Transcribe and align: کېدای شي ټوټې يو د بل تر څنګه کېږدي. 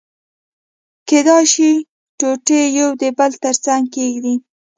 کېدای 1.09 1.45
شي 1.53 1.69
ټوټې 2.19 2.61
يو 2.79 2.89
د 3.01 3.03
بل 3.17 3.31
تر 3.43 3.55
څنګه 3.65 3.89
کېږدي. 3.95 4.35